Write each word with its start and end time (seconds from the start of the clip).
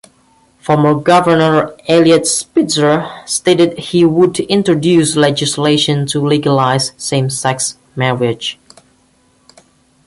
Former 0.57 0.95
Governor 0.95 1.75
Eliot 1.87 2.25
Spitzer 2.25 3.07
stated 3.27 3.77
he 3.77 4.03
would 4.03 4.39
introduce 4.39 5.15
legislation 5.15 6.07
to 6.07 6.25
legalize 6.25 6.91
same-sex 6.97 7.77
marriage. 7.95 8.57